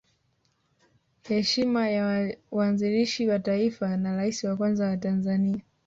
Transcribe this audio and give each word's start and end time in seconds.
Heshima 1.23 1.89
ya 1.89 2.33
mwanzilishi 2.51 3.27
wa 3.27 3.39
Taifa 3.39 3.97
na 3.97 4.15
Rais 4.15 4.43
wa 4.43 4.55
kwanza 4.57 4.85
wa 4.87 4.97
Tanzania 4.97 5.61